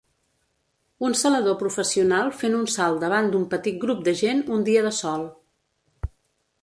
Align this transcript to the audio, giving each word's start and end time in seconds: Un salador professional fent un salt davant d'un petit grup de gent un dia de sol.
Un 1.09 1.13
salador 1.19 1.57
professional 1.59 2.33
fent 2.39 2.57
un 2.61 2.65
salt 2.77 2.99
davant 3.03 3.29
d'un 3.35 3.45
petit 3.55 3.77
grup 3.87 4.03
de 4.09 4.15
gent 4.23 4.43
un 4.57 4.65
dia 4.71 4.85
de 4.87 4.97
sol. 5.05 5.31